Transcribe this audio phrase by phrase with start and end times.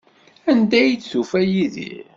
[0.51, 2.05] Anda ay d-tufa Yidir?